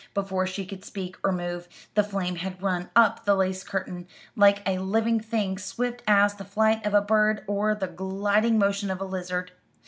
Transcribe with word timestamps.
Before 0.15 0.47
she 0.47 0.65
could 0.65 0.83
speak 0.83 1.17
or 1.23 1.31
move, 1.31 1.67
the 1.93 2.03
flame 2.03 2.37
had 2.37 2.59
run 2.63 2.89
up 2.95 3.23
the 3.25 3.35
lace 3.35 3.63
curtain, 3.63 4.07
like 4.35 4.67
a 4.67 4.79
living 4.79 5.19
thing, 5.19 5.59
swift 5.59 6.01
as 6.07 6.33
the 6.33 6.43
flight 6.43 6.83
of 6.87 6.95
a 6.95 7.01
bird 7.01 7.43
or 7.45 7.75
the 7.75 7.87
gliding 7.87 8.57
motion 8.57 8.89
of 8.89 8.99
a 8.99 9.05
lizard. 9.05 9.51